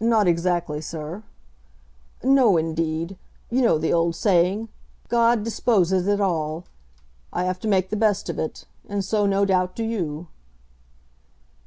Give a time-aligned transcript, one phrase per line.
[0.00, 1.24] "Not exactly, sir."
[2.24, 3.18] "No indeed.
[3.50, 4.70] You know the old saying,
[5.10, 6.64] 'God disposes it all.'
[7.34, 10.28] I have to make the best of it, and so no doubt do you."